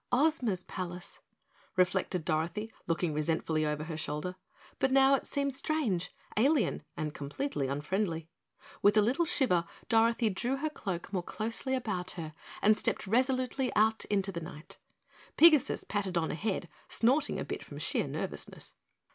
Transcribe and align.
"Ozma's 0.11 0.63
palace," 0.63 1.19
reflected 1.75 2.25
Dorothy, 2.25 2.73
looking 2.87 3.13
resentfully 3.13 3.67
over 3.67 3.83
her 3.83 3.97
shoulder; 3.97 4.33
but 4.79 4.91
now 4.91 5.13
it 5.13 5.27
seemed 5.27 5.53
strange, 5.53 6.11
alien 6.35 6.81
and 6.97 7.13
completely 7.13 7.67
unfriendly. 7.67 8.27
With 8.81 8.97
a 8.97 9.01
little 9.03 9.25
shiver 9.25 9.63
Dorothy 9.89 10.31
drew 10.31 10.55
her 10.57 10.71
cloak 10.71 11.13
more 11.13 11.21
closely 11.21 11.75
about 11.75 12.13
her 12.17 12.33
and 12.63 12.75
stepped 12.75 13.05
resolutely 13.05 13.71
out 13.75 14.03
into 14.05 14.31
the 14.31 14.41
night. 14.41 14.79
Pigasus 15.37 15.83
pattered 15.83 16.17
on 16.17 16.31
ahead, 16.31 16.67
snorting 16.87 17.37
a 17.39 17.45
bit 17.45 17.63
from 17.63 17.77
sheer 17.77 18.07
nervousness. 18.07 18.73